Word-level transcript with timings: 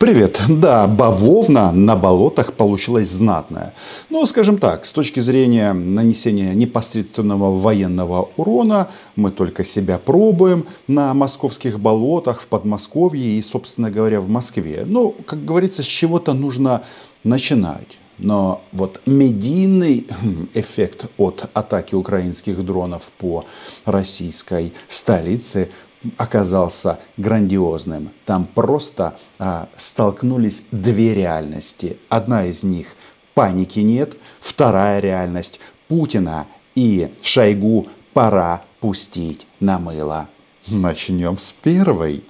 Привет. 0.00 0.40
Да, 0.48 0.86
бавовна 0.86 1.72
на 1.72 1.94
болотах 1.94 2.54
получилась 2.54 3.10
знатная. 3.10 3.74
Но, 4.08 4.24
скажем 4.24 4.56
так, 4.56 4.86
с 4.86 4.94
точки 4.94 5.20
зрения 5.20 5.74
нанесения 5.74 6.54
непосредственного 6.54 7.54
военного 7.54 8.30
урона, 8.38 8.88
мы 9.14 9.30
только 9.30 9.62
себя 9.62 9.98
пробуем 9.98 10.64
на 10.88 11.12
московских 11.12 11.78
болотах, 11.78 12.40
в 12.40 12.46
Подмосковье 12.46 13.38
и, 13.38 13.42
собственно 13.42 13.90
говоря, 13.90 14.22
в 14.22 14.28
Москве. 14.30 14.84
Ну, 14.86 15.14
как 15.26 15.44
говорится, 15.44 15.82
с 15.82 15.86
чего-то 15.86 16.32
нужно 16.32 16.82
начинать. 17.22 17.98
Но 18.16 18.62
вот 18.72 19.02
медийный 19.04 20.06
эффект 20.54 21.10
от 21.18 21.50
атаки 21.52 21.94
украинских 21.94 22.64
дронов 22.64 23.10
по 23.18 23.44
российской 23.84 24.72
столице 24.88 25.68
оказался 26.16 26.98
грандиозным. 27.16 28.10
Там 28.24 28.46
просто 28.46 29.16
а, 29.38 29.68
столкнулись 29.76 30.62
две 30.70 31.14
реальности. 31.14 31.98
Одна 32.08 32.46
из 32.46 32.62
них 32.62 32.88
паники 33.34 33.80
нет, 33.80 34.16
вторая 34.40 35.00
реальность 35.00 35.60
Путина 35.88 36.46
и 36.74 37.12
Шойгу 37.22 37.88
пора 38.14 38.62
пустить 38.80 39.46
на 39.60 39.78
мыло. 39.78 40.28
Начнем 40.68 41.38
с 41.38 41.52
первой. 41.52 42.24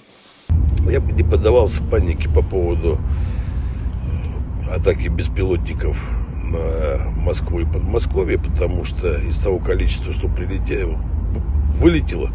Я 0.88 1.00
бы 1.00 1.12
не 1.12 1.22
поддавался 1.22 1.82
панике 1.84 2.28
по 2.28 2.42
поводу 2.42 2.98
э, 4.66 4.74
атаки 4.74 5.08
беспилотников 5.08 5.96
на 6.44 7.10
Москву 7.16 7.60
и 7.60 7.64
Подмосковье, 7.64 8.38
потому 8.38 8.84
что 8.84 9.14
из 9.14 9.38
того 9.38 9.58
количества, 9.58 10.12
что 10.12 10.28
прилетело, 10.28 10.98
вылетело, 11.78 12.30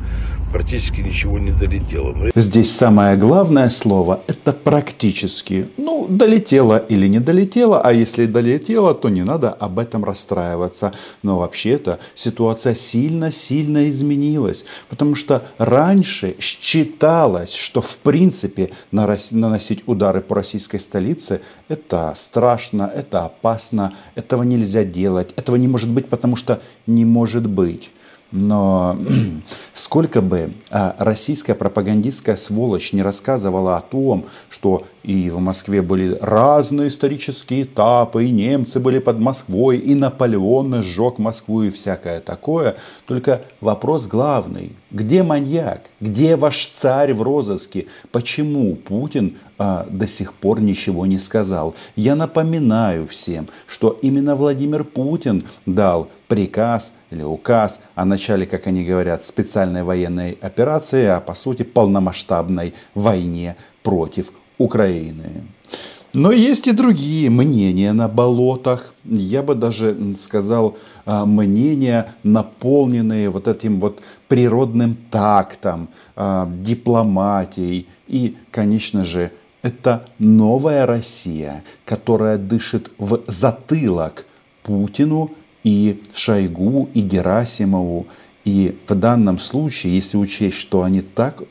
практически 0.55 1.01
ничего 1.01 1.37
не 1.37 1.51
долетело. 1.51 2.13
Но... 2.13 2.29
Здесь 2.33 2.71
самое 2.71 3.17
главное 3.17 3.67
слово– 3.69 4.21
это 4.27 4.53
практически. 4.53 5.67
Ну, 5.75 6.07
долетело 6.09 6.77
или 6.77 7.07
не 7.07 7.19
долетело, 7.19 7.81
а 7.81 7.91
если 7.91 8.25
долетело, 8.25 8.93
то 8.93 9.09
не 9.09 9.23
надо 9.23 9.51
об 9.51 9.79
этом 9.79 10.05
расстраиваться. 10.05 10.93
Но 11.23 11.39
вообще-то 11.39 11.99
ситуация 12.15 12.73
сильно-сильно 12.73 13.89
изменилась, 13.89 14.63
потому 14.89 15.15
что 15.15 15.41
раньше 15.57 16.37
считалось, 16.39 17.53
что 17.53 17.81
в 17.81 17.97
принципе 17.97 18.71
наносить 18.91 19.84
удары 19.87 20.21
по 20.21 20.35
российской 20.35 20.79
столице– 20.79 21.41
это 21.67 22.13
страшно, 22.15 22.90
это 22.95 23.25
опасно, 23.25 23.93
этого 24.15 24.43
нельзя 24.43 24.85
делать, 24.85 25.34
этого 25.35 25.57
не 25.57 25.67
может 25.67 25.90
быть, 25.90 26.07
потому 26.07 26.37
что 26.37 26.62
не 26.87 27.03
может 27.03 27.45
быть. 27.45 27.91
Но 28.31 28.98
сколько 29.73 30.21
бы 30.21 30.54
а, 30.70 30.95
российская 30.99 31.54
пропагандистская 31.54 32.35
сволочь 32.35 32.91
не 32.93 33.01
рассказывала 33.01 33.77
о 33.77 33.81
том, 33.81 34.26
что 34.49 34.85
и 35.04 35.29
в 35.29 35.40
Москве 35.40 35.81
были 35.81 36.18
разные 36.20 36.87
исторические 36.87 37.63
этапы, 37.63 38.26
и 38.26 38.31
немцы 38.31 38.79
были 38.79 38.99
под 38.99 39.20
Москвой, 39.20 39.77
и 39.77 39.93
Наполеон 39.93 40.81
сжег 40.81 41.20
Москву 41.20 41.63
и 41.63 41.70
всякое 41.70 42.20
такое, 42.20 42.76
только 43.05 43.43
вопрос 43.62 44.07
главный. 44.07 44.76
Где 44.90 45.23
маньяк? 45.23 45.81
Где 45.99 46.35
ваш 46.35 46.68
царь 46.68 47.13
в 47.13 47.21
розыске? 47.21 47.87
Почему 48.12 48.76
Путин 48.76 49.37
а, 49.57 49.85
до 49.89 50.07
сих 50.07 50.34
пор 50.34 50.61
ничего 50.61 51.05
не 51.05 51.17
сказал? 51.17 51.75
Я 51.95 52.15
напоминаю 52.15 53.07
всем, 53.07 53.48
что 53.67 53.97
именно 54.01 54.35
Владимир 54.35 54.84
Путин 54.84 55.43
дал 55.65 56.09
приказ 56.27 56.93
или 57.12 57.23
указ 57.23 57.81
о 57.95 58.05
начале, 58.05 58.45
как 58.45 58.67
они 58.67 58.84
говорят, 58.84 59.23
специальной 59.23 59.84
военной 59.84 60.37
операции, 60.41 61.05
а 61.05 61.20
по 61.20 61.35
сути 61.35 61.63
полномасштабной 61.63 62.73
войне 62.93 63.55
против 63.84 64.31
Украины. 64.57 65.44
Но 66.16 66.31
есть 66.31 66.67
и 66.67 66.72
другие 66.72 67.29
мнения 67.29 67.91
на 67.91 68.07
болотах. 68.07 68.94
Я 69.03 69.44
бы 69.44 69.53
даже 69.53 70.16
сказал, 70.17 70.78
а, 71.06 71.25
мнения, 71.25 72.13
наполненные 72.23 73.30
вот 73.30 73.50
этим 73.50 73.81
вот 73.81 74.00
природным 74.30 74.96
тактом, 75.12 75.90
а, 76.16 76.50
дипломатией. 76.50 77.88
И, 78.07 78.38
конечно 78.50 79.03
же, 79.03 79.31
это 79.66 80.06
новая 80.20 80.86
Россия, 80.86 81.64
которая 81.86 82.38
дышит 82.38 82.92
в 83.00 83.22
затылок 83.26 84.28
Путину 84.62 85.31
и 85.64 86.03
Шойгу, 86.14 86.88
и 86.94 87.02
Герасимову. 87.02 88.06
И 88.44 88.78
в 88.88 88.94
данном 88.94 89.40
случае, 89.40 89.96
если 89.96 90.18
учесть, 90.18 90.58
что 90.58 90.84
они 90.84 91.02
так 91.02 91.42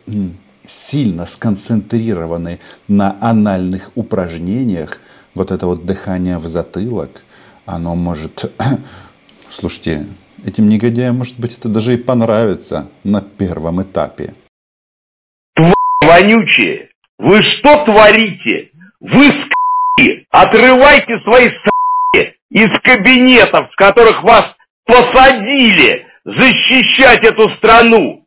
сильно 0.65 1.27
сконцентрированы 1.27 2.61
на 2.87 3.17
анальных 3.21 3.91
упражнениях, 3.97 5.01
вот 5.35 5.51
это 5.51 5.67
вот 5.67 5.85
дыхание 5.85 6.39
в 6.39 6.47
затылок, 6.47 7.25
оно 7.67 7.97
может... 7.97 8.53
Слушайте, 9.51 10.07
этим 10.45 10.69
негодяям, 10.69 11.19
может 11.19 11.41
быть, 11.41 11.59
это 11.59 11.69
даже 11.69 11.95
и 11.95 11.97
понравится 11.97 12.87
на 13.03 13.21
первом 13.21 13.83
этапе. 13.83 14.35
Твари 15.57 15.75
вонючие! 16.01 16.94
Вы 17.19 17.43
что 17.43 17.85
творите? 17.85 18.71
Вы 19.01 19.25
с***и! 19.25 20.27
Отрывайте 20.31 21.19
свои 21.25 21.47
с***и 21.47 22.35
из 22.51 22.69
кабинетов, 22.83 23.71
в 23.71 23.77
которых 23.77 24.23
вас 24.23 24.45
посадили 24.87 26.07
защищать 26.25 27.25
эту 27.27 27.49
страну! 27.57 28.24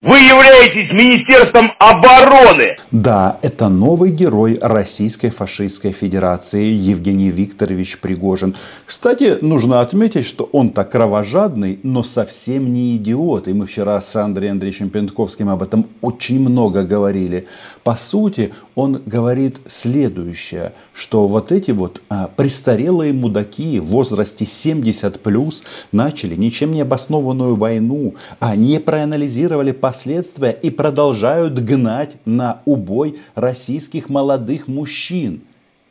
Вы 0.00 0.18
являетесь 0.18 0.92
Министерством 0.92 1.72
обороны! 1.80 2.76
Да, 2.92 3.40
это 3.42 3.68
новый 3.68 4.12
герой 4.12 4.56
Российской 4.62 5.30
фашистской 5.30 5.90
федерации 5.90 6.66
Евгений 6.66 7.30
Викторович 7.30 7.98
Пригожин. 7.98 8.54
Кстати, 8.86 9.38
нужно 9.40 9.80
отметить, 9.80 10.24
что 10.24 10.48
он-то 10.52 10.84
кровожадный, 10.84 11.80
но 11.82 12.04
совсем 12.04 12.72
не 12.72 12.94
идиот. 12.94 13.48
И 13.48 13.52
мы 13.52 13.66
вчера 13.66 14.00
с 14.00 14.14
Андреем 14.14 14.52
Андреевичем 14.52 14.90
Пентковским 14.90 15.48
об 15.48 15.64
этом 15.64 15.88
очень 16.00 16.38
много 16.38 16.84
говорили. 16.84 17.48
По 17.82 17.96
сути, 17.96 18.54
он 18.76 19.02
говорит 19.04 19.58
следующее, 19.66 20.74
что 20.92 21.26
вот 21.26 21.50
эти 21.50 21.72
вот 21.72 22.02
а, 22.08 22.30
престарелые 22.36 23.12
мудаки 23.12 23.80
в 23.80 23.86
возрасте 23.86 24.46
70 24.46 25.20
плюс 25.20 25.64
начали 25.90 26.36
ничем 26.36 26.70
не 26.70 26.82
обоснованную 26.82 27.56
войну, 27.56 28.14
а 28.38 28.54
не 28.54 28.78
проанализировали 28.78 29.72
последствия 29.88 30.50
и 30.50 30.68
продолжают 30.68 31.54
гнать 31.60 32.18
на 32.26 32.60
убой 32.66 33.20
российских 33.34 34.10
молодых 34.10 34.68
мужчин. 34.68 35.44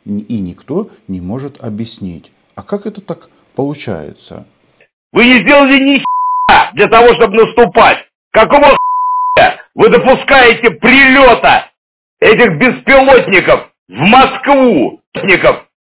И 0.05 0.39
никто 0.39 0.91
не 1.07 1.19
может 1.19 1.63
объяснить, 1.63 2.31
а 2.53 2.61
как 2.61 2.85
это 2.85 3.01
так 3.01 3.29
получается? 3.55 4.45
Вы 5.11 5.25
не 5.25 5.37
сделали 5.39 5.77
ни 5.83 5.97
для 6.75 6.85
того, 6.85 7.07
чтобы 7.15 7.37
наступать. 7.43 7.97
Какого 8.31 8.67
вы 9.73 9.89
допускаете 9.89 10.69
прилета 10.75 11.71
этих 12.19 12.49
беспилотников 12.59 13.71
в 13.87 13.93
Москву? 13.93 15.01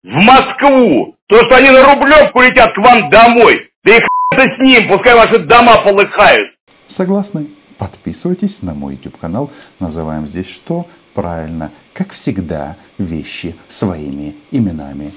В 0.03 0.25
Москву! 0.25 1.17
То, 1.29 1.37
что 1.41 1.57
они 1.57 1.69
на 1.69 1.83
Рублевку 1.83 2.41
летят 2.41 2.73
к 2.73 2.79
вам 2.79 3.11
домой. 3.11 3.71
Да 3.85 3.95
и 3.95 3.99
с 3.99 4.59
ним, 4.61 4.89
пускай 4.89 5.15
ваши 5.15 5.39
дома 5.41 5.77
полыхают. 5.85 6.49
Согласны? 6.87 7.49
Подписывайтесь 7.79 8.63
на 8.63 8.75
мой 8.75 8.95
YouTube 8.95 9.19
канал. 9.19 9.51
Называем 9.81 10.27
здесь 10.27 10.49
что? 10.49 10.87
Правильно, 11.15 11.71
как 11.93 12.13
всегда, 12.13 12.77
вещи 12.99 13.57
своими 13.69 14.37
именами. 14.51 15.13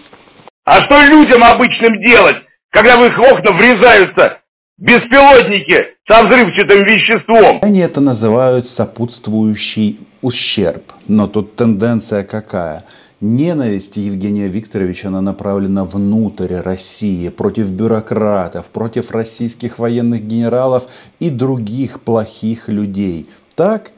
А 0.65 0.81
что 0.81 1.05
людям 1.05 1.43
обычным 1.43 2.01
делать, 2.05 2.35
когда 2.71 2.97
в 2.97 3.05
их 3.05 3.17
окна 3.17 3.57
врезаются 3.57 4.39
беспилотники 4.77 5.77
со 6.09 6.23
взрывчатым 6.23 6.85
веществом? 6.85 7.59
Они 7.61 7.79
это 7.79 8.01
называют 8.01 8.69
сопутствующий 8.69 9.99
ущерб. 10.21 10.83
Но 11.07 11.27
тут 11.27 11.55
тенденция 11.55 12.23
какая? 12.23 12.85
Ненависть 13.21 13.97
Евгения 13.97 14.47
Викторовича 14.47 15.09
она 15.09 15.19
направлена 15.19 15.83
внутрь 15.83 16.55
России, 16.55 17.27
против 17.27 17.69
бюрократов, 17.71 18.67
против 18.67 19.11
российских 19.11 19.77
военных 19.77 20.23
генералов 20.25 20.87
и 21.19 21.29
других 21.29 21.99
плохих 21.99 22.69
людей. 22.69 23.29
Так? 23.55 23.91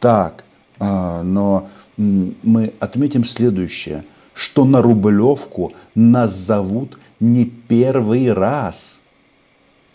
Так. 0.00 0.44
А, 0.78 1.22
но 1.22 1.68
мы 1.98 2.72
отметим 2.80 3.24
следующее, 3.24 4.04
что 4.32 4.64
на 4.64 4.80
Рублевку 4.80 5.74
нас 5.94 6.32
зовут 6.32 6.98
не 7.20 7.44
первый 7.44 8.32
раз. 8.32 9.00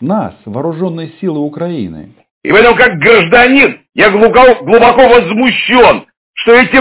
Нас, 0.00 0.44
вооруженные 0.46 1.08
силы 1.08 1.40
Украины. 1.40 2.10
И 2.44 2.52
в 2.52 2.54
этом 2.54 2.76
как 2.76 2.92
гражданин 2.98 3.80
я 3.94 4.10
глубоко, 4.10 4.64
глубоко 4.64 5.08
возмущен, 5.08 6.06
что 6.34 6.52
эти 6.52 6.80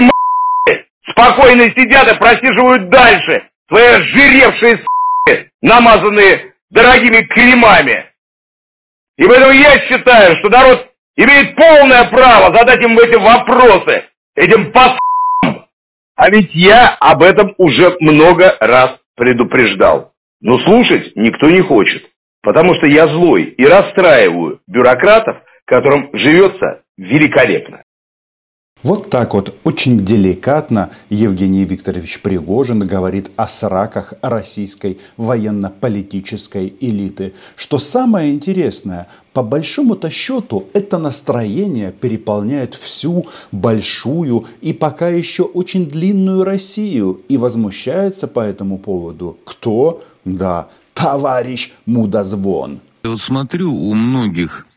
спокойно 1.09 1.63
сидят 1.75 2.11
и 2.11 2.17
просиживают 2.17 2.89
дальше 2.89 3.49
свои 3.67 3.99
жиревшие 4.15 4.73
с***и, 4.73 5.49
намазанные 5.61 6.53
дорогими 6.69 7.25
кремами. 7.27 8.05
И 9.17 9.23
поэтому 9.23 9.51
я 9.51 9.71
считаю, 9.89 10.37
что 10.37 10.49
народ 10.49 10.91
имеет 11.15 11.55
полное 11.55 12.03
право 12.11 12.53
задать 12.53 12.83
им 12.83 12.91
эти 12.93 13.17
вопросы, 13.17 14.05
этим 14.35 14.71
пас 14.71 14.91
А 16.15 16.29
ведь 16.29 16.51
я 16.53 16.87
об 16.99 17.23
этом 17.23 17.53
уже 17.57 17.95
много 17.99 18.55
раз 18.59 18.89
предупреждал. 19.15 20.13
Но 20.39 20.59
слушать 20.59 21.15
никто 21.15 21.49
не 21.49 21.61
хочет, 21.61 22.03
потому 22.41 22.75
что 22.75 22.85
я 22.85 23.05
злой 23.05 23.45
и 23.45 23.65
расстраиваю 23.65 24.61
бюрократов, 24.67 25.37
которым 25.65 26.11
живется 26.13 26.83
великолепно. 26.97 27.83
Вот 28.83 29.09
так 29.09 29.33
вот 29.33 29.55
очень 29.63 30.05
деликатно 30.05 30.91
Евгений 31.09 31.65
Викторович 31.65 32.21
Пригожин 32.21 32.79
говорит 32.79 33.31
о 33.35 33.47
сраках 33.47 34.13
российской 34.21 34.99
военно-политической 35.17 36.75
элиты. 36.79 37.33
Что 37.55 37.79
самое 37.79 38.31
интересное, 38.31 39.07
по 39.33 39.41
большому-то 39.41 40.11
счету 40.11 40.67
это 40.73 40.99
настроение 40.99 41.91
переполняет 41.91 42.75
всю 42.75 43.25
большую 43.51 44.45
и 44.61 44.73
пока 44.73 45.09
еще 45.09 45.43
очень 45.43 45.89
длинную 45.89 46.43
Россию. 46.43 47.21
И 47.29 47.37
возмущается 47.37 48.27
по 48.27 48.41
этому 48.41 48.77
поводу 48.77 49.37
кто? 49.43 50.03
Да, 50.23 50.69
товарищ 50.93 51.71
Мудозвон. 51.87 52.79
Я 53.03 53.09
вот 53.09 53.21
смотрю, 53.21 53.73
у 53.73 53.93
многих 53.95 54.67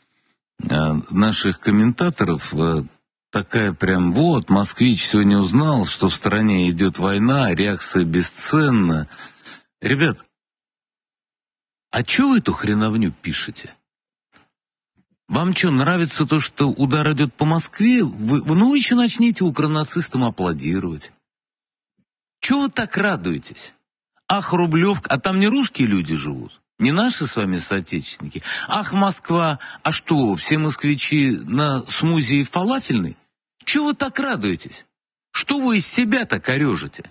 э, 0.62 0.74
наших 1.10 1.60
комментаторов 1.60 2.54
э, 2.54 2.82
такая 3.30 3.72
прям, 3.72 4.12
вот, 4.12 4.50
москвич 4.50 5.06
сегодня 5.06 5.38
узнал, 5.38 5.86
что 5.86 6.08
в 6.08 6.14
стране 6.14 6.68
идет 6.70 6.98
война, 6.98 7.54
реакция 7.54 8.04
бесценна. 8.04 9.08
Ребят, 9.80 10.24
а 11.90 12.04
что 12.04 12.28
вы 12.28 12.38
эту 12.38 12.52
хреновню 12.52 13.12
пишете? 13.12 13.74
Вам 15.28 15.54
что, 15.54 15.70
нравится 15.70 16.26
то, 16.26 16.40
что 16.40 16.70
удар 16.70 17.12
идет 17.12 17.32
по 17.34 17.44
Москве? 17.44 18.02
Вы, 18.02 18.42
ну, 18.42 18.74
еще 18.74 18.96
начните 18.96 19.44
укронацистам 19.44 20.24
аплодировать. 20.24 21.12
Чего 22.40 22.62
вы 22.62 22.68
так 22.68 22.96
радуетесь? 22.96 23.74
Ах, 24.28 24.52
Рублевка, 24.52 25.08
а 25.08 25.20
там 25.20 25.38
не 25.38 25.46
русские 25.46 25.86
люди 25.86 26.16
живут? 26.16 26.60
Не 26.80 26.92
наши 26.92 27.26
с 27.26 27.36
вами 27.36 27.58
соотечественники? 27.58 28.42
Ах, 28.66 28.92
Москва, 28.92 29.58
а 29.82 29.92
что, 29.92 30.34
все 30.36 30.58
москвичи 30.58 31.30
на 31.44 31.84
смузи 31.86 32.42
фалафельный? 32.42 33.16
Чего 33.70 33.84
вы 33.84 33.94
так 33.94 34.18
радуетесь? 34.18 34.84
Что 35.30 35.60
вы 35.60 35.76
из 35.76 35.86
себя 35.86 36.24
так 36.24 36.48
орежите? 36.48 37.04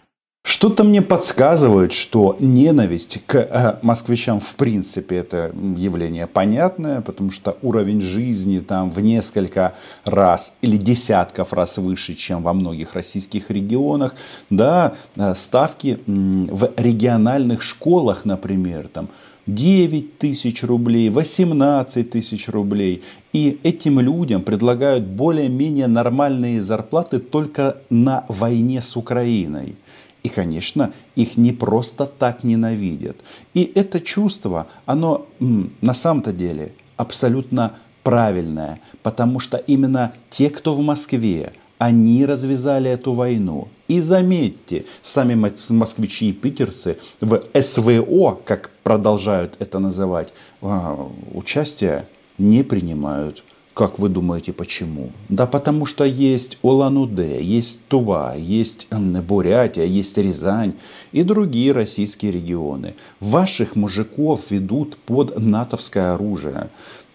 Что-то 0.44 0.84
мне 0.84 1.02
подсказывает, 1.02 1.94
что 1.94 2.36
ненависть 2.38 3.22
к 3.26 3.36
э, 3.36 3.80
москвичам 3.82 4.42
в 4.42 4.56
принципе 4.56 5.16
это 5.20 5.54
явление 5.78 6.28
понятное, 6.28 7.00
потому 7.00 7.32
что 7.32 7.58
уровень 7.62 8.02
жизни 8.02 8.60
там 8.60 8.90
в 8.90 9.00
несколько 9.00 9.76
раз 10.04 10.52
или 10.60 10.76
десятков 10.76 11.54
раз 11.54 11.78
выше, 11.78 12.14
чем 12.14 12.44
во 12.44 12.52
многих 12.52 12.94
российских 12.94 13.50
регионах. 13.50 14.16
Да, 14.50 14.96
э, 15.16 15.36
ставки 15.36 15.98
в 16.06 16.74
региональных 16.76 17.64
школах, 17.64 18.26
например, 18.26 18.90
там 18.90 19.08
9 19.56 20.18
тысяч 20.18 20.63
рублей, 20.63 21.10
18 21.10 22.10
тысяч 22.10 22.48
рублей. 22.50 23.01
И 23.34 23.60
этим 23.63 24.00
людям 24.00 24.44
предлагают 24.44 25.06
более-менее 25.06 25.88
нормальные 25.88 26.62
зарплаты 26.62 27.19
только 27.19 27.78
на 27.90 28.25
войне 28.28 28.81
с 28.81 28.96
Украиной. 28.96 29.75
И, 30.22 30.30
конечно, 30.30 30.94
их 31.16 31.38
не 31.38 31.51
просто 31.51 32.06
так 32.06 32.44
ненавидят. 32.44 33.18
И 33.54 33.72
это 33.74 34.00
чувство, 34.00 34.68
оно 34.86 35.28
на 35.40 35.94
самом-то 35.94 36.34
деле 36.34 36.74
абсолютно 36.98 37.74
правильное, 38.04 38.81
потому 39.01 39.40
что 39.40 39.57
именно 39.57 40.13
те, 40.30 40.50
кто 40.50 40.75
в 40.75 40.81
Москве, 40.81 41.54
они 41.80 42.26
развязали 42.26 42.92
эту 42.92 43.14
войну. 43.14 43.70
И 43.88 44.02
заметьте, 44.02 44.86
сами 45.02 45.34
москвичи 45.70 46.30
и 46.30 46.34
питерцы 46.34 46.98
в 47.22 47.42
СВО, 47.60 48.38
как 48.46 48.70
продолжают 48.84 49.56
это 49.60 49.80
называть, 49.80 50.34
а, 50.62 51.10
участие 51.34 52.06
не 52.38 52.64
принимают. 52.64 53.44
Как 53.74 53.98
вы 53.98 54.10
думаете, 54.10 54.52
почему? 54.52 55.12
Да 55.30 55.48
потому 55.48 55.86
что 55.86 56.04
есть 56.04 56.58
Улан-Удэ, 56.64 57.42
есть 57.42 57.88
Тува, 57.88 58.36
есть 58.36 58.88
Бурятия, 58.92 59.86
есть 59.86 60.18
Рязань 60.18 60.74
и 61.14 61.24
другие 61.24 61.72
российские 61.72 62.34
регионы. 62.34 62.96
Ваших 63.22 63.78
мужиков 63.78 64.52
ведут 64.52 64.98
под 64.98 65.40
натовское 65.40 66.14
оружие. 66.14 66.70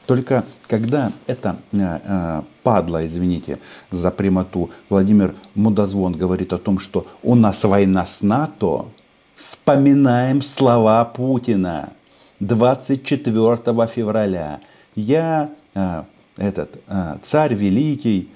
Только 0.06 0.44
когда 0.68 1.12
это 1.26 1.56
э, 1.72 1.78
э, 1.80 2.42
падла, 2.62 3.06
извините 3.06 3.58
за 3.90 4.10
прямоту, 4.10 4.70
Владимир 4.90 5.34
Мудозвон 5.54 6.12
говорит 6.12 6.52
о 6.52 6.58
том, 6.58 6.78
что 6.78 7.06
у 7.22 7.34
нас 7.34 7.64
война 7.64 8.04
с 8.04 8.20
НАТО, 8.20 8.86
вспоминаем 9.34 10.42
слова 10.42 11.04
Путина 11.04 11.92
24 12.40 13.86
февраля. 13.86 14.60
Я 14.94 15.50
э, 15.74 16.02
этот 16.36 16.82
царь 17.22 17.54
великий, 17.54 18.28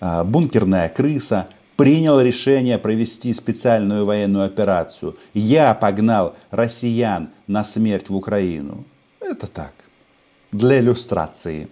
бункерная 0.00 0.88
крыса, 0.88 1.48
принял 1.76 2.20
решение 2.20 2.78
провести 2.78 3.34
специальную 3.34 4.06
военную 4.06 4.46
операцию. 4.46 5.16
Я 5.34 5.74
погнал 5.74 6.36
россиян 6.50 7.28
на 7.46 7.64
смерть 7.64 8.08
в 8.08 8.16
Украину. 8.16 8.84
Это 9.20 9.46
так 9.46 9.72
для 10.52 10.80
иллюстрации. 10.80 11.68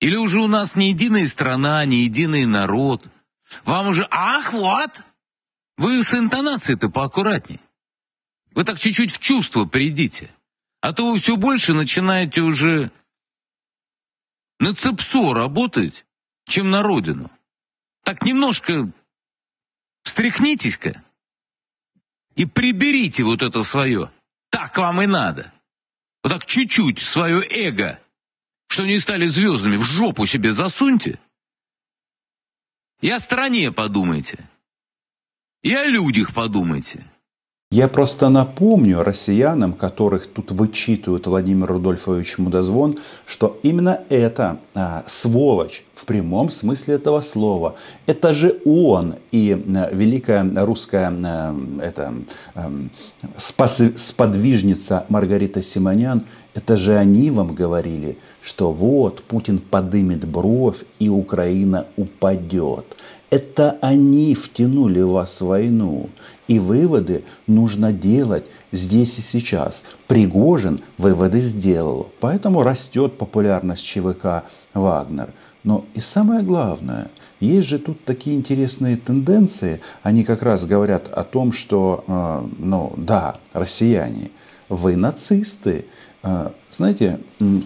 Или 0.00 0.16
уже 0.16 0.40
у 0.40 0.46
нас 0.46 0.76
не 0.76 0.90
единая 0.90 1.26
страна, 1.26 1.84
не 1.84 2.04
единый 2.04 2.44
народ. 2.44 3.08
Вам 3.64 3.88
уже 3.88 4.06
«Ах, 4.10 4.52
вот!» 4.52 5.02
Вы 5.76 6.02
с 6.02 6.14
интонацией-то 6.14 6.88
поаккуратней. 6.88 7.60
Вы 8.52 8.64
так 8.64 8.78
чуть-чуть 8.78 9.12
в 9.12 9.18
чувство 9.18 9.66
придите. 9.66 10.30
А 10.80 10.92
то 10.92 11.12
вы 11.12 11.18
все 11.18 11.36
больше 11.36 11.74
начинаете 11.74 12.40
уже 12.40 12.90
на 14.58 14.74
цепсо 14.74 15.34
работать, 15.34 16.06
чем 16.46 16.70
на 16.70 16.82
родину. 16.82 17.30
Так 18.04 18.24
немножко 18.24 18.90
встряхнитесь-ка 20.02 21.02
и 22.36 22.46
приберите 22.46 23.24
вот 23.24 23.42
это 23.42 23.62
свое. 23.64 24.10
Так 24.48 24.78
вам 24.78 25.02
и 25.02 25.06
надо 25.06 25.52
вот 26.26 26.32
так 26.32 26.44
чуть-чуть 26.44 26.98
свое 26.98 27.40
эго, 27.50 28.00
что 28.66 28.84
не 28.84 28.98
стали 28.98 29.26
звездами, 29.26 29.76
в 29.76 29.84
жопу 29.84 30.26
себе 30.26 30.52
засуньте. 30.52 31.20
И 33.00 33.08
о 33.10 33.20
стране 33.20 33.70
подумайте. 33.70 34.48
И 35.62 35.72
о 35.72 35.84
людях 35.86 36.34
подумайте. 36.34 37.04
Я 37.70 37.86
просто 37.86 38.28
напомню 38.28 39.04
россиянам, 39.04 39.72
которых 39.72 40.26
тут 40.26 40.50
вычитывают 40.50 41.28
Владимир 41.28 41.68
Рудольфович 41.68 42.38
Мудозвон, 42.38 42.98
что 43.24 43.60
именно 43.62 44.02
эта 44.08 44.60
а, 44.74 45.04
сволочь 45.06 45.84
в 45.96 46.04
прямом 46.04 46.50
смысле 46.50 46.96
этого 46.96 47.22
слова, 47.22 47.74
это 48.04 48.34
же 48.34 48.60
он 48.66 49.14
и 49.32 49.52
а, 49.52 49.90
великая 49.92 50.44
русская 50.64 51.10
а, 51.10 51.56
это, 51.82 52.14
а, 52.54 52.70
спас, 53.38 53.80
сподвижница 53.96 55.06
Маргарита 55.08 55.62
Симонян, 55.62 56.26
это 56.54 56.76
же 56.76 56.96
они 56.96 57.30
вам 57.30 57.54
говорили, 57.54 58.18
что 58.42 58.72
вот 58.72 59.22
Путин 59.22 59.58
подымет 59.58 60.26
бровь 60.28 60.84
и 60.98 61.08
Украина 61.08 61.86
упадет. 61.96 62.84
Это 63.30 63.76
они 63.80 64.34
втянули 64.34 65.00
вас 65.00 65.40
в 65.40 65.46
войну. 65.46 66.10
И 66.46 66.58
выводы 66.58 67.24
нужно 67.46 67.92
делать 67.92 68.44
здесь 68.70 69.18
и 69.18 69.22
сейчас. 69.22 69.82
Пригожин 70.06 70.80
выводы 70.96 71.40
сделал. 71.40 72.10
Поэтому 72.20 72.62
растет 72.62 73.18
популярность 73.18 73.84
ЧВК 73.84 74.44
«Вагнер». 74.74 75.32
Но 75.66 75.84
и 75.94 76.00
самое 76.00 76.42
главное, 76.44 77.10
есть 77.40 77.66
же 77.66 77.80
тут 77.80 78.04
такие 78.04 78.36
интересные 78.36 78.96
тенденции. 78.96 79.80
Они 80.04 80.22
как 80.22 80.42
раз 80.42 80.64
говорят 80.64 81.08
о 81.08 81.24
том, 81.24 81.50
что, 81.50 82.04
э, 82.06 82.48
ну 82.58 82.94
да, 82.96 83.40
россияне, 83.52 84.30
вы 84.68 84.94
нацисты. 84.94 85.86
Э, 86.22 86.50
знаете, 86.70 87.18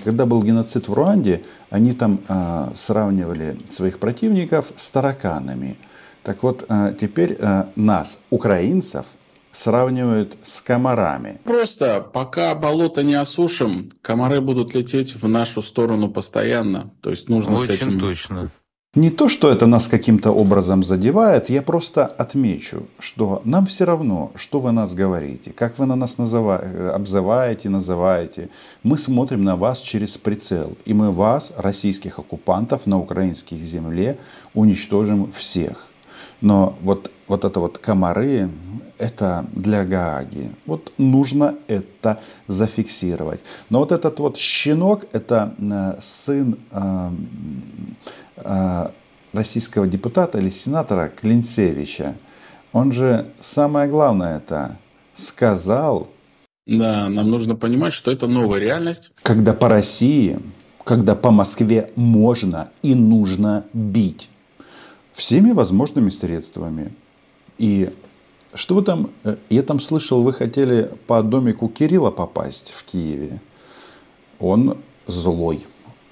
когда 0.02 0.25
был 0.25 0.42
геноцид 0.42 0.88
в 0.88 0.95
Руанде, 0.95 1.42
они 1.69 1.92
там 1.92 2.21
э, 2.26 2.71
сравнивали 2.75 3.59
своих 3.69 3.99
противников 3.99 4.73
с 4.76 4.88
тараканами. 4.88 5.76
Так 6.23 6.42
вот, 6.42 6.64
э, 6.66 6.95
теперь 6.99 7.38
нас, 7.76 8.19
украинцев, 8.30 9.09
сравнивают 9.52 10.37
с 10.42 10.61
комарами. 10.61 11.40
Просто 11.45 12.00
пока 12.00 12.54
болото 12.54 13.02
не 13.02 13.14
осушим, 13.14 13.92
комары 14.02 14.40
будут 14.40 14.75
лететь 14.75 15.14
в 15.14 15.28
нашу 15.28 15.62
сторону 15.62 16.11
постоянно. 16.11 16.90
То 17.00 17.11
есть 17.11 17.28
нужно 17.28 17.57
Очень 17.57 17.66
с 17.66 17.71
этим... 17.71 18.00
точно. 18.00 18.50
Не 18.97 19.11
то, 19.11 19.28
что 19.28 19.52
это 19.52 19.66
нас 19.66 19.87
каким-то 19.87 20.33
образом 20.33 20.83
задевает, 20.83 21.49
я 21.49 21.62
просто 21.62 22.07
отмечу, 22.07 22.88
что 22.99 23.40
нам 23.45 23.66
все 23.66 23.85
равно, 23.85 24.33
что 24.35 24.59
вы 24.59 24.73
нас 24.73 24.95
говорите, 24.95 25.52
как 25.52 25.78
вы 25.78 25.87
на 25.87 25.95
нас 25.95 26.19
называете, 26.19 26.88
обзываете, 26.88 27.69
называете. 27.69 28.49
Мы 28.83 28.99
смотрим 28.99 29.45
на 29.45 29.54
вас 29.54 29.80
через 29.80 30.16
прицел, 30.16 30.76
и 30.85 30.92
мы 30.92 31.12
вас, 31.12 31.52
российских 31.57 32.19
оккупантов, 32.19 32.87
на 32.87 32.99
украинских 32.99 33.59
земле 33.59 34.19
уничтожим 34.54 35.30
всех. 35.30 35.87
Но 36.40 36.76
вот, 36.80 37.12
вот 37.28 37.45
это 37.45 37.61
вот 37.61 37.78
комары, 37.78 38.50
это 39.00 39.47
для 39.52 39.85
Гааги. 39.85 40.52
Вот 40.66 40.92
нужно 40.99 41.57
это 41.66 42.21
зафиксировать. 42.47 43.40
Но 43.71 43.80
вот 43.80 43.92
этот 43.92 44.21
вот 44.21 44.37
щенок, 44.37 45.07
это 45.12 45.54
э, 45.59 46.00
сын 46.00 46.59
э, 46.71 47.11
э, 48.37 48.90
российского 49.33 49.87
депутата 49.88 50.38
или 50.38 50.50
сенатора 50.50 51.09
Клинцевича. 51.09 52.14
Он 52.73 52.92
же 52.92 53.26
самое 53.40 53.88
главное 53.88 54.37
это 54.37 54.76
сказал. 55.14 56.09
Да, 56.66 57.09
нам 57.09 57.30
нужно 57.30 57.57
понимать, 57.57 57.92
что 57.92 58.12
это 58.12 58.26
новая 58.26 58.61
реальность. 58.61 59.12
Когда 59.23 59.54
по 59.54 59.69
России, 59.69 60.38
когда 60.85 61.14
по 61.14 61.30
Москве 61.30 61.90
можно 61.97 62.69
и 62.83 62.95
нужно 62.95 63.64
бить 63.73 64.28
всеми 65.12 65.52
возможными 65.52 66.11
средствами. 66.11 66.92
И 67.59 67.90
что 68.54 68.75
вы 68.75 68.83
там, 68.83 69.11
э, 69.25 69.37
я 69.49 69.62
там 69.62 69.80
слышал, 69.80 70.23
вы 70.23 70.33
хотели 70.33 70.90
по 71.07 71.23
домику 71.23 71.69
Кирилла 71.69 72.11
попасть 72.11 72.73
в 72.73 72.85
Киеве. 72.85 73.40
Он 74.38 74.78
злой. 75.07 75.64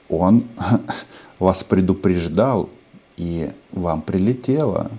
Он 0.08 0.44
вас 1.38 1.64
предупреждал, 1.64 2.70
и 3.16 3.50
вам 3.72 4.02
прилетело. 4.02 4.90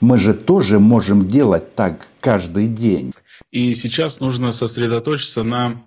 Мы 0.00 0.18
же 0.18 0.34
тоже 0.34 0.78
можем 0.78 1.28
делать 1.28 1.74
так 1.74 2.06
каждый 2.20 2.68
день. 2.68 3.12
И 3.50 3.74
сейчас 3.74 4.20
нужно 4.20 4.52
сосредоточиться 4.52 5.42
на 5.42 5.82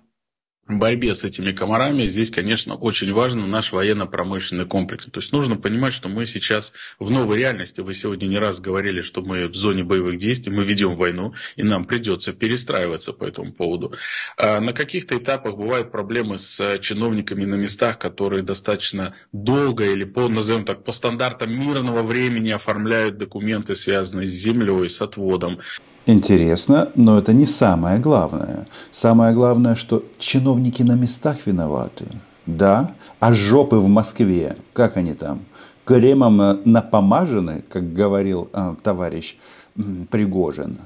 борьбе 0.78 1.14
с 1.14 1.24
этими 1.24 1.52
комарами 1.52 2.06
здесь, 2.06 2.30
конечно, 2.30 2.74
очень 2.74 3.12
важен 3.12 3.48
наш 3.50 3.72
военно-промышленный 3.72 4.66
комплекс. 4.66 5.06
То 5.06 5.20
есть 5.20 5.32
нужно 5.32 5.56
понимать, 5.56 5.92
что 5.92 6.08
мы 6.08 6.24
сейчас 6.26 6.72
в 6.98 7.10
новой 7.10 7.38
реальности. 7.38 7.80
Вы 7.80 7.94
сегодня 7.94 8.26
не 8.26 8.38
раз 8.38 8.60
говорили, 8.60 9.00
что 9.00 9.22
мы 9.22 9.48
в 9.48 9.54
зоне 9.54 9.84
боевых 9.84 10.18
действий, 10.18 10.52
мы 10.52 10.64
ведем 10.64 10.94
войну, 10.94 11.34
и 11.56 11.62
нам 11.62 11.84
придется 11.84 12.32
перестраиваться 12.32 13.12
по 13.12 13.24
этому 13.24 13.52
поводу. 13.52 13.94
А 14.36 14.60
на 14.60 14.72
каких-то 14.72 15.16
этапах 15.16 15.56
бывают 15.56 15.90
проблемы 15.90 16.38
с 16.38 16.78
чиновниками 16.78 17.44
на 17.44 17.56
местах, 17.56 17.98
которые 17.98 18.42
достаточно 18.42 19.14
долго 19.32 19.84
или 19.84 20.04
по, 20.04 20.28
назовем 20.28 20.64
так, 20.64 20.84
по 20.84 20.92
стандартам 20.92 21.52
мирного 21.52 22.02
времени 22.02 22.50
оформляют 22.50 23.16
документы, 23.16 23.74
связанные 23.74 24.26
с 24.26 24.30
землей, 24.30 24.88
с 24.88 25.02
отводом. 25.02 25.60
Интересно, 26.06 26.90
но 26.94 27.18
это 27.18 27.32
не 27.32 27.46
самое 27.46 27.98
главное. 27.98 28.66
Самое 28.90 29.34
главное, 29.34 29.74
что 29.74 30.02
чиновники 30.18 30.82
на 30.82 30.94
местах 30.94 31.46
виноваты. 31.46 32.06
Да, 32.46 32.94
а 33.20 33.32
жопы 33.32 33.76
в 33.76 33.88
Москве, 33.88 34.56
как 34.72 34.96
они 34.96 35.14
там, 35.14 35.40
кремом 35.84 36.40
э, 36.40 36.58
напомажены, 36.64 37.62
как 37.68 37.92
говорил 37.92 38.48
э, 38.52 38.74
товарищ 38.82 39.36
Пригожин. 40.10 40.78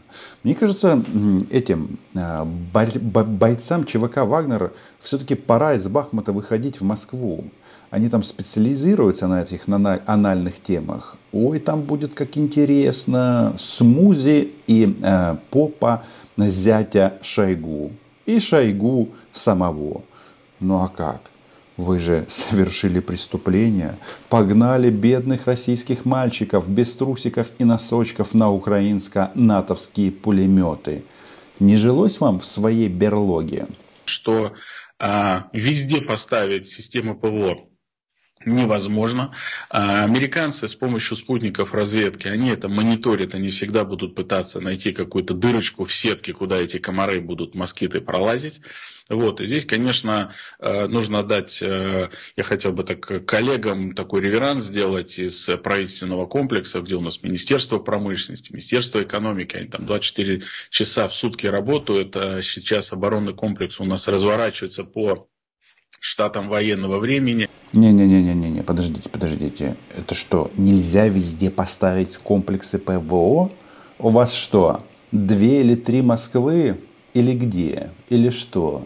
Мне 0.42 0.54
кажется, 0.54 1.02
этим 1.50 1.98
э, 2.14 2.44
бойцам 2.44 3.84
ЧВК 3.84 4.18
Вагнера 4.18 4.72
все-таки 5.00 5.36
пора 5.36 5.74
из 5.74 5.86
Бахмута 5.88 6.32
выходить 6.32 6.80
в 6.80 6.84
Москву 6.84 7.44
они 7.94 8.08
там 8.08 8.24
специализируются 8.24 9.28
на 9.28 9.42
этих 9.42 9.68
на 9.68 10.00
анальных 10.06 10.60
темах. 10.60 11.16
Ой, 11.36 11.58
там 11.58 11.82
будет 11.82 12.14
как 12.14 12.38
интересно, 12.38 13.56
смузи 13.58 14.52
и 14.68 14.96
э, 15.02 15.36
попа 15.50 16.04
зятя 16.36 17.18
Шойгу. 17.22 17.90
И 18.24 18.38
Шойгу 18.38 19.08
самого. 19.32 20.04
Ну 20.60 20.76
а 20.76 20.88
как? 20.88 21.22
Вы 21.76 21.98
же 21.98 22.24
совершили 22.28 23.00
преступление, 23.00 23.98
погнали 24.28 24.90
бедных 24.90 25.48
российских 25.48 26.04
мальчиков 26.04 26.68
без 26.68 26.94
трусиков 26.94 27.50
и 27.58 27.64
носочков 27.64 28.32
на 28.32 28.52
украинско-натовские 28.52 30.12
пулеметы. 30.12 31.02
Не 31.58 31.74
жилось 31.74 32.20
вам 32.20 32.38
в 32.38 32.46
своей 32.46 32.88
берлоге? 32.88 33.66
Что 34.04 34.52
а, 35.00 35.48
везде 35.52 36.00
поставить 36.00 36.68
систему 36.68 37.18
ПВО 37.18 37.73
невозможно. 38.46 39.34
А 39.70 40.04
американцы 40.04 40.68
с 40.68 40.74
помощью 40.74 41.16
спутников 41.16 41.74
разведки, 41.74 42.28
они 42.28 42.50
это 42.50 42.68
мониторят, 42.68 43.34
они 43.34 43.50
всегда 43.50 43.84
будут 43.84 44.14
пытаться 44.14 44.60
найти 44.60 44.92
какую-то 44.92 45.34
дырочку 45.34 45.84
в 45.84 45.92
сетке, 45.92 46.32
куда 46.32 46.56
эти 46.56 46.78
комары 46.78 47.20
будут, 47.20 47.54
москиты 47.54 48.00
пролазить. 48.00 48.60
Вот. 49.10 49.40
И 49.40 49.44
здесь, 49.44 49.66
конечно, 49.66 50.32
э, 50.58 50.86
нужно 50.86 51.22
дать, 51.22 51.60
э, 51.60 52.08
я 52.36 52.42
хотел 52.42 52.72
бы 52.72 52.84
так 52.84 53.26
коллегам 53.26 53.94
такой 53.94 54.22
реверанс 54.22 54.62
сделать 54.64 55.18
из 55.18 55.46
правительственного 55.62 56.26
комплекса, 56.26 56.80
где 56.80 56.94
у 56.94 57.02
нас 57.02 57.22
Министерство 57.22 57.78
промышленности, 57.78 58.52
Министерство 58.52 59.02
экономики, 59.02 59.56
они 59.56 59.68
там 59.68 59.84
24 59.84 60.42
часа 60.70 61.06
в 61.06 61.14
сутки 61.14 61.46
работают, 61.46 62.16
а 62.16 62.40
сейчас 62.40 62.92
оборонный 62.92 63.34
комплекс 63.34 63.78
у 63.78 63.84
нас 63.84 64.08
разворачивается 64.08 64.84
по 64.84 65.28
штатам 66.00 66.48
военного 66.48 66.98
времени. 66.98 67.48
Не-не-не-не-не, 67.72 68.62
подождите, 68.62 69.08
подождите. 69.08 69.76
Это 69.96 70.14
что, 70.14 70.50
нельзя 70.56 71.08
везде 71.08 71.50
поставить 71.50 72.16
комплексы 72.18 72.78
ПВО? 72.78 73.50
У 73.98 74.08
вас 74.08 74.32
что, 74.32 74.84
две 75.12 75.60
или 75.60 75.74
три 75.74 76.02
Москвы? 76.02 76.80
Или 77.14 77.32
где? 77.32 77.90
Или 78.08 78.30
что? 78.30 78.84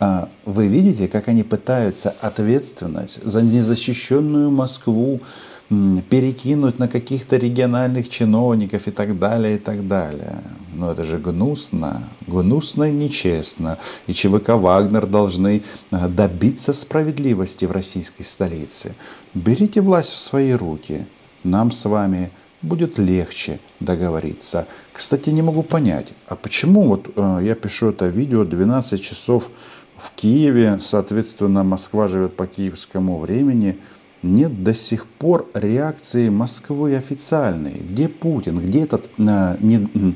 А, 0.00 0.28
вы 0.44 0.68
видите, 0.68 1.08
как 1.08 1.28
они 1.28 1.42
пытаются 1.42 2.14
ответственность 2.20 3.22
за 3.24 3.42
незащищенную 3.42 4.50
Москву 4.50 5.20
перекинуть 5.68 6.78
на 6.78 6.88
каких-то 6.88 7.36
региональных 7.36 8.08
чиновников 8.08 8.88
и 8.88 8.90
так 8.90 9.18
далее, 9.18 9.56
и 9.56 9.58
так 9.58 9.86
далее. 9.86 10.42
Но 10.72 10.92
это 10.92 11.04
же 11.04 11.18
гнусно, 11.18 12.08
гнусно 12.26 12.84
и 12.84 12.92
нечестно. 12.92 13.78
И 14.06 14.14
ЧВК 14.14 14.50
«Вагнер» 14.50 15.06
должны 15.06 15.62
а, 15.90 16.08
добиться 16.08 16.72
справедливости 16.72 17.66
в 17.66 17.72
российской 17.72 18.22
столице. 18.22 18.94
Берите 19.34 19.82
власть 19.82 20.12
в 20.12 20.16
свои 20.16 20.52
руки. 20.52 21.06
Нам 21.44 21.70
с 21.70 21.84
вами 21.84 22.30
будет 22.62 22.98
легче 22.98 23.60
договориться. 23.78 24.66
Кстати, 24.92 25.30
не 25.30 25.42
могу 25.42 25.62
понять, 25.62 26.08
а 26.26 26.34
почему 26.34 26.88
вот 26.88 27.10
э, 27.14 27.40
я 27.42 27.54
пишу 27.54 27.90
это 27.90 28.06
видео 28.06 28.44
12 28.44 29.00
часов 29.00 29.50
в 29.96 30.10
Киеве, 30.12 30.78
соответственно, 30.80 31.62
Москва 31.62 32.08
живет 32.08 32.36
по 32.36 32.46
киевскому 32.46 33.18
времени– 33.18 33.76
нет 34.22 34.64
до 34.64 34.74
сих 34.74 35.06
пор 35.06 35.48
реакции 35.54 36.28
Москвы 36.28 36.96
официальной. 36.96 37.74
Где 37.74 38.08
Путин? 38.08 38.58
Где 38.58 38.82
этот 38.82 39.08
э, 39.16 39.56
не, 39.60 40.14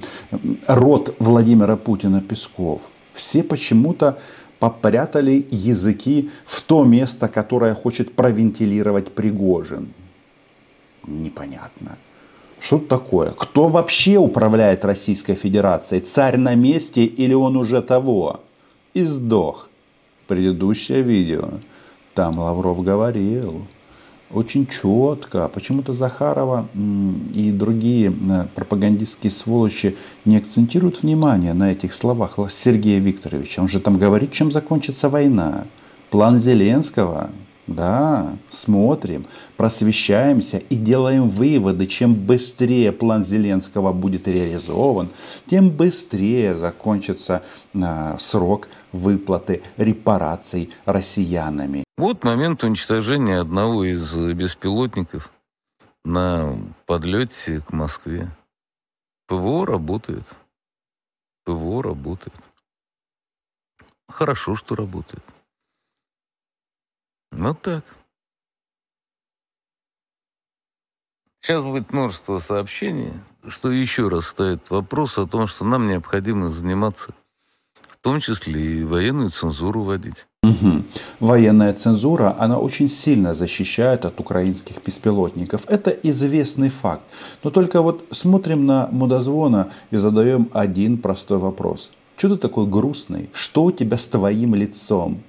род 0.66 1.14
Владимира 1.18 1.76
Путина 1.76 2.20
Песков? 2.20 2.80
Все 3.12 3.42
почему-то 3.42 4.18
попрятали 4.58 5.46
языки 5.50 6.30
в 6.44 6.62
то 6.62 6.84
место, 6.84 7.28
которое 7.28 7.74
хочет 7.74 8.14
провентилировать 8.14 9.12
Пригожин. 9.12 9.92
Непонятно. 11.06 11.98
Что 12.60 12.78
такое? 12.78 13.30
Кто 13.30 13.66
вообще 13.68 14.18
управляет 14.18 14.84
Российской 14.84 15.34
Федерацией? 15.34 16.00
Царь 16.00 16.36
на 16.36 16.54
месте 16.54 17.04
или 17.04 17.34
он 17.34 17.56
уже 17.56 17.82
того? 17.82 18.40
И 18.94 19.02
сдох. 19.02 19.68
Предыдущее 20.28 21.02
видео. 21.02 21.48
Там 22.14 22.38
Лавров 22.38 22.84
говорил, 22.84 23.66
очень 24.32 24.66
четко. 24.66 25.48
Почему-то 25.48 25.92
Захарова 25.92 26.68
и 27.34 27.50
другие 27.50 28.12
э, 28.12 28.46
пропагандистские 28.54 29.30
сволочи 29.30 29.96
не 30.24 30.36
акцентируют 30.36 31.02
внимание 31.02 31.54
на 31.54 31.72
этих 31.72 31.94
словах 31.94 32.38
Сергея 32.50 33.00
Викторовича. 33.00 33.62
Он 33.62 33.68
же 33.68 33.80
там 33.80 33.98
говорит, 33.98 34.32
чем 34.32 34.50
закончится 34.50 35.08
война. 35.08 35.64
План 36.10 36.38
Зеленского. 36.38 37.30
Да, 37.68 38.36
смотрим, 38.50 39.26
просвещаемся 39.56 40.58
и 40.58 40.74
делаем 40.74 41.28
выводы. 41.28 41.86
Чем 41.86 42.14
быстрее 42.14 42.90
план 42.90 43.22
Зеленского 43.22 43.92
будет 43.92 44.26
реализован, 44.26 45.10
тем 45.46 45.70
быстрее 45.70 46.54
закончится 46.56 47.42
э, 47.72 48.16
срок 48.18 48.68
выплаты 48.90 49.62
репараций 49.76 50.70
россиянами. 50.86 51.84
Вот 51.96 52.24
момент 52.24 52.64
уничтожения 52.64 53.38
одного 53.38 53.84
из 53.84 54.12
беспилотников 54.12 55.30
на 56.04 56.58
подлете 56.86 57.60
к 57.60 57.72
Москве. 57.72 58.28
ПВО 59.28 59.66
работает. 59.66 60.28
ПВО 61.44 61.82
работает. 61.82 62.36
Хорошо, 64.08 64.56
что 64.56 64.74
работает. 64.74 65.22
Вот 67.32 67.60
так. 67.62 67.84
Сейчас 71.40 71.64
будет 71.64 71.92
множество 71.92 72.38
сообщений, 72.38 73.12
что 73.48 73.72
еще 73.72 74.08
раз 74.08 74.26
ставит 74.26 74.70
вопрос 74.70 75.18
о 75.18 75.26
том, 75.26 75.48
что 75.48 75.64
нам 75.64 75.88
необходимо 75.88 76.50
заниматься, 76.50 77.14
в 77.88 77.96
том 77.96 78.20
числе 78.20 78.60
и 78.60 78.84
военную 78.84 79.30
цензуру 79.30 79.82
вводить. 79.82 80.26
Угу. 80.44 80.84
Военная 81.20 81.72
цензура, 81.72 82.36
она 82.38 82.58
очень 82.58 82.88
сильно 82.88 83.34
защищает 83.34 84.04
от 84.04 84.20
украинских 84.20 84.82
беспилотников. 84.84 85.64
Это 85.68 85.90
известный 85.90 86.68
факт. 86.68 87.02
Но 87.42 87.50
только 87.50 87.80
вот 87.80 88.04
смотрим 88.10 88.66
на 88.66 88.88
мудозвона 88.92 89.72
и 89.90 89.96
задаем 89.96 90.48
один 90.52 90.98
простой 90.98 91.38
вопрос. 91.38 91.90
Что 92.16 92.30
ты 92.30 92.36
такой 92.36 92.66
грустный? 92.66 93.30
Что 93.32 93.64
у 93.64 93.72
тебя 93.72 93.98
с 93.98 94.06
твоим 94.06 94.54
лицом? 94.54 95.22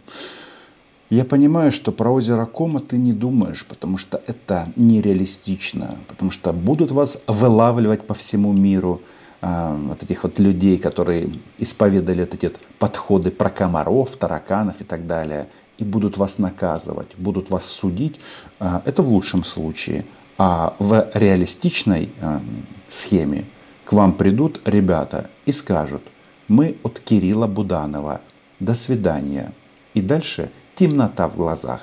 Я 1.14 1.26
понимаю, 1.26 1.72
что 1.72 1.92
про 1.92 2.10
озеро 2.10 2.48
Кома 2.48 2.80
ты 2.80 2.98
не 2.98 3.14
думаешь, 3.14 3.68
потому 3.68 3.98
что 3.98 4.20
это 4.26 4.74
нереалистично, 4.76 6.00
потому 6.08 6.32
что 6.32 6.52
будут 6.54 6.90
вас 6.90 7.20
вылавливать 7.28 8.08
по 8.08 8.16
всему 8.16 8.52
миру, 8.52 9.00
а, 9.40 9.76
вот 9.76 10.02
этих 10.02 10.24
вот 10.24 10.40
людей, 10.40 10.80
которые 10.80 11.40
исповедали 11.60 12.22
вот 12.22 12.34
эти 12.34 12.52
подходы 12.80 13.30
про 13.30 13.52
комаров, 13.52 14.16
тараканов 14.16 14.82
и 14.82 14.84
так 14.84 15.06
далее, 15.06 15.50
и 15.78 15.84
будут 15.84 16.18
вас 16.18 16.40
наказывать, 16.40 17.16
будут 17.16 17.52
вас 17.52 17.68
судить, 17.68 18.20
а, 18.60 18.82
это 18.84 19.04
в 19.04 19.10
лучшем 19.10 19.44
случае. 19.44 20.06
А 20.40 20.76
в 20.80 21.12
реалистичной 21.14 22.10
а, 22.22 22.42
схеме 22.90 23.46
к 23.86 23.94
вам 23.94 24.14
придут 24.14 24.62
ребята 24.66 25.30
и 25.46 25.52
скажут, 25.52 26.02
мы 26.48 26.76
от 26.82 27.00
Кирилла 27.00 27.46
Буданова, 27.46 28.22
до 28.60 28.74
свидания. 28.74 29.54
И 29.94 30.02
дальше– 30.02 30.50
темнота 30.76 31.28
в 31.28 31.36
глазах. 31.36 31.82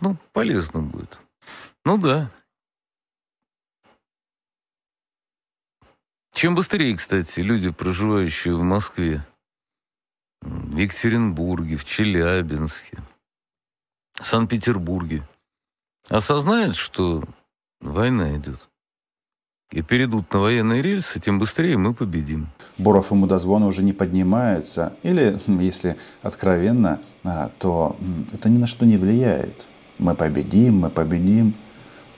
Ну, 0.00 0.16
полезно 0.32 0.82
будет. 0.82 1.20
Ну 1.84 1.98
да. 1.98 2.30
Чем 6.34 6.54
быстрее, 6.54 6.94
кстати, 6.96 7.40
люди, 7.40 7.70
проживающие 7.70 8.54
в 8.54 8.62
Москве, 8.62 9.24
в 10.42 10.76
Екатеринбурге, 10.76 11.78
в 11.78 11.84
Челябинске, 11.86 12.98
в 14.20 14.26
Санкт-Петербурге, 14.26 15.26
осознают, 16.08 16.76
что 16.76 17.24
война 17.80 18.36
идет, 18.36 18.68
и 19.70 19.82
перейдут 19.82 20.30
на 20.32 20.40
военные 20.40 20.82
рельсы, 20.82 21.20
тем 21.20 21.38
быстрее 21.38 21.78
мы 21.78 21.94
победим. 21.94 22.48
Боров 22.78 23.10
и 23.10 23.14
Мудозвона 23.14 23.66
уже 23.66 23.82
не 23.82 23.92
поднимаются, 23.92 24.92
или, 25.02 25.38
если 25.62 25.96
откровенно, 26.22 27.00
а, 27.24 27.50
то 27.58 27.96
это 28.32 28.48
ни 28.48 28.58
на 28.58 28.66
что 28.66 28.84
не 28.84 28.96
влияет. 28.96 29.66
Мы 29.98 30.14
победим, 30.14 30.80
мы 30.80 30.90
победим. 30.90 31.54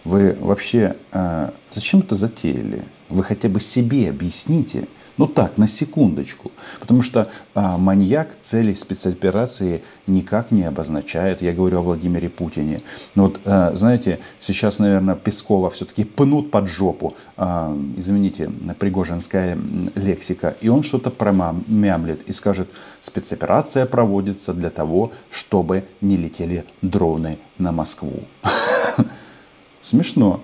Вы 0.04 0.36
вообще 0.40 0.96
а, 1.12 1.54
зачем 1.70 2.00
это 2.00 2.16
затеяли? 2.16 2.84
Вы 3.08 3.22
хотя 3.22 3.48
бы 3.48 3.60
себе 3.60 4.10
объясните, 4.10 4.88
ну 5.18 5.26
так, 5.26 5.58
на 5.58 5.68
секундочку. 5.68 6.52
Потому 6.80 7.02
что 7.02 7.30
а, 7.54 7.76
маньяк 7.76 8.28
цели 8.40 8.72
спецоперации 8.72 9.82
никак 10.06 10.50
не 10.50 10.64
обозначает. 10.64 11.42
Я 11.42 11.52
говорю 11.52 11.78
о 11.78 11.82
Владимире 11.82 12.28
Путине. 12.30 12.82
Но 13.14 13.24
вот, 13.24 13.40
а, 13.44 13.74
знаете, 13.74 14.20
сейчас, 14.40 14.78
наверное, 14.78 15.16
Пескова 15.16 15.70
все-таки 15.70 16.04
пнут 16.04 16.50
под 16.50 16.68
жопу. 16.68 17.16
А, 17.36 17.76
извините, 17.96 18.50
пригожинская 18.78 19.58
лексика. 19.96 20.56
И 20.60 20.68
он 20.68 20.82
что-то 20.82 21.10
промямлит 21.10 22.22
и 22.28 22.32
скажет, 22.32 22.72
спецоперация 23.00 23.86
проводится 23.86 24.52
для 24.52 24.70
того, 24.70 25.12
чтобы 25.30 25.84
не 26.00 26.16
летели 26.16 26.64
дроны 26.80 27.38
на 27.58 27.72
Москву. 27.72 28.22
Смешно, 29.82 30.42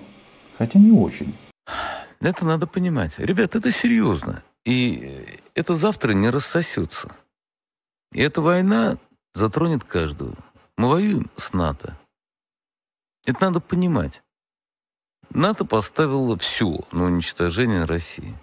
хотя 0.57 0.79
не 0.79 0.91
очень. 0.91 1.33
Это 2.21 2.45
надо 2.45 2.67
понимать. 2.67 3.13
Ребят, 3.19 3.55
это 3.55 3.71
серьезно. 3.71 4.43
И 4.65 5.25
это 5.53 5.75
завтра 5.75 6.13
не 6.13 6.29
рассосется. 6.29 7.11
И 8.11 8.21
эта 8.21 8.41
война 8.41 8.97
затронет 9.33 9.83
каждого. 9.83 10.35
Мы 10.77 10.89
воюем 10.89 11.29
с 11.35 11.53
НАТО. 11.53 11.97
Это 13.25 13.45
надо 13.45 13.59
понимать. 13.59 14.23
НАТО 15.29 15.65
поставило 15.65 16.37
все 16.37 16.79
на 16.91 17.05
уничтожение 17.05 17.85
России. 17.85 18.35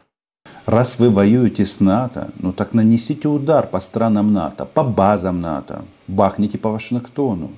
Раз 0.64 0.98
вы 0.98 1.10
воюете 1.10 1.66
с 1.66 1.80
НАТО, 1.80 2.30
ну 2.38 2.52
так 2.52 2.72
нанесите 2.72 3.26
удар 3.26 3.66
по 3.66 3.80
странам 3.80 4.32
НАТО, 4.32 4.64
по 4.64 4.84
базам 4.84 5.40
НАТО, 5.40 5.84
бахните 6.06 6.56
по 6.56 6.70
Вашингтону. 6.70 7.50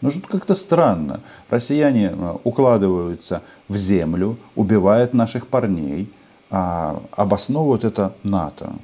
Ну 0.00 0.10
что 0.10 0.20
как-то 0.28 0.54
странно. 0.54 1.20
Россияне 1.48 2.12
э, 2.12 2.36
укладываются 2.44 3.42
в 3.68 3.76
землю, 3.76 4.36
убивают 4.54 5.12
наших 5.12 5.48
парней, 5.48 6.12
а, 6.54 7.02
обосновывают 7.12 7.82
это 7.82 8.14
НАТО. 8.22 8.74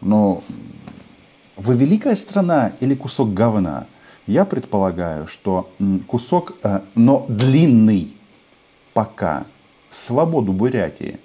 Но 0.00 0.42
вы 1.56 1.76
великая 1.76 2.16
страна 2.16 2.72
или 2.80 2.94
кусок 2.94 3.34
говна? 3.34 3.86
Я 4.26 4.46
предполагаю, 4.46 5.26
что 5.26 5.70
кусок, 6.06 6.52
э, 6.62 6.80
но 6.94 7.26
длинный 7.28 8.16
пока. 8.94 9.46
Свободу 9.90 10.54
Бурятии. 10.54 11.20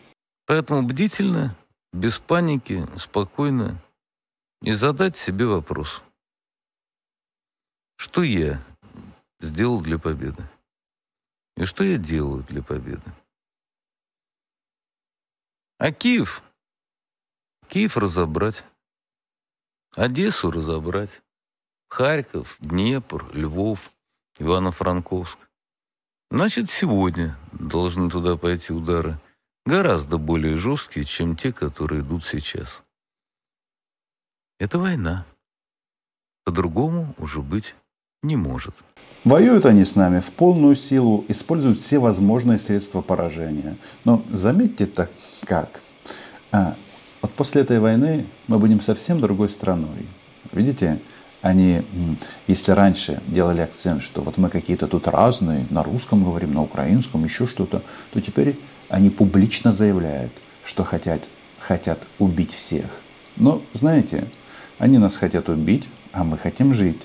Поэтому 0.47 0.83
бдительно, 0.83 1.55
без 1.93 2.19
паники, 2.19 2.83
спокойно 2.97 3.81
и 4.63 4.73
задать 4.73 5.15
себе 5.15 5.45
вопрос. 5.45 6.01
Что 7.95 8.23
я 8.23 8.59
сделал 9.39 9.79
для 9.79 9.97
победы? 9.97 10.43
И 11.55 11.63
что 11.63 11.85
я 11.85 11.97
делаю 11.97 12.43
для 12.49 12.61
победы? 12.61 13.03
А 15.77 15.91
Киев? 15.91 16.41
Киев 17.67 17.97
разобрать. 17.97 18.63
Одессу 19.93 20.49
разобрать. 20.49 21.21
Харьков, 21.89 22.55
Днепр, 22.59 23.29
Львов, 23.33 23.93
Ивано-Франковск. 24.39 25.37
Значит, 26.31 26.69
сегодня 26.69 27.37
должны 27.51 28.09
туда 28.09 28.37
пойти 28.37 28.71
удары 28.71 29.19
гораздо 29.65 30.17
более 30.17 30.57
жесткие, 30.57 31.05
чем 31.05 31.35
те, 31.35 31.51
которые 31.51 32.01
идут 32.01 32.23
сейчас. 32.25 32.81
Это 34.59 34.79
война. 34.79 35.25
По-другому 36.45 37.13
уже 37.17 37.41
быть 37.41 37.75
не 38.23 38.37
может. 38.37 38.75
Воюют 39.25 39.65
они 39.65 39.83
с 39.83 39.95
нами 39.95 40.19
в 40.19 40.31
полную 40.31 40.75
силу, 40.75 41.25
используют 41.27 41.79
все 41.79 41.97
возможные 41.97 42.59
средства 42.59 43.01
поражения. 43.01 43.75
Но 44.03 44.21
заметьте 44.31 44.85
так 44.85 45.09
как. 45.45 45.81
А, 46.51 46.75
вот 47.23 47.31
после 47.31 47.63
этой 47.63 47.79
войны 47.79 48.27
мы 48.45 48.59
будем 48.59 48.81
совсем 48.81 49.19
другой 49.19 49.49
страной. 49.49 50.05
Видите, 50.51 50.99
они, 51.41 51.81
если 52.45 52.71
раньше 52.71 53.19
делали 53.25 53.61
акцент, 53.61 54.03
что 54.03 54.21
вот 54.21 54.37
мы 54.37 54.51
какие-то 54.51 54.85
тут 54.85 55.07
разные, 55.07 55.65
на 55.71 55.81
русском 55.81 56.23
говорим, 56.23 56.53
на 56.53 56.61
украинском, 56.61 57.23
еще 57.23 57.47
что-то, 57.47 57.81
то 58.13 58.21
теперь 58.21 58.59
они 58.89 59.09
публично 59.09 59.73
заявляют, 59.73 60.33
что 60.63 60.83
хотят, 60.83 61.21
хотят 61.57 61.97
убить 62.19 62.53
всех. 62.53 62.85
Но, 63.37 63.63
знаете, 63.73 64.27
они 64.77 64.99
нас 64.99 65.17
хотят 65.17 65.49
убить, 65.49 65.85
а 66.11 66.23
мы 66.23 66.37
хотим 66.37 66.75
жить. 66.75 67.01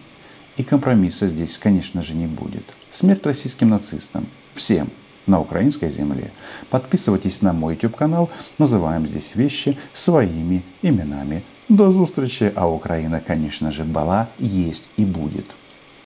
И 0.61 0.63
компромисса 0.63 1.27
здесь, 1.27 1.57
конечно 1.57 2.03
же, 2.03 2.13
не 2.13 2.27
будет. 2.27 2.65
Смерть 2.91 3.25
российским 3.25 3.71
нацистам. 3.71 4.27
Всем 4.53 4.91
на 5.27 5.41
украинской 5.41 5.89
земле. 5.89 6.33
Подписывайтесь 6.69 7.41
на 7.41 7.55
мой 7.55 7.77
YouTube 7.77 7.97
канал. 7.97 8.29
Называем 8.59 9.07
здесь 9.07 9.37
вещи 9.37 9.79
своими 9.95 10.63
именами. 10.83 11.45
До 11.71 11.91
встречи. 12.05 12.53
А 12.55 12.71
Украина, 12.71 13.23
конечно 13.27 13.73
же, 13.73 13.85
была, 13.85 14.29
есть 14.39 14.85
и 14.99 15.07
будет. 15.07 15.47